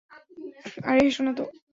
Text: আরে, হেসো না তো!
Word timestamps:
আরে, 0.83 1.01
হেসো 1.05 1.21
না 1.23 1.31
তো! 1.37 1.43